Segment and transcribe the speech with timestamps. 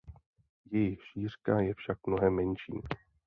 [0.71, 2.73] Jejich šířka je však mnohem menší.